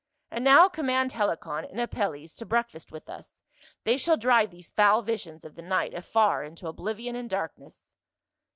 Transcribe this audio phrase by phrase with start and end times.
[0.31, 3.43] And now command Helicon and Apelles to breakfast with us.
[3.83, 7.93] They shall drive these foul visions of the night afar into oblivion and darkness."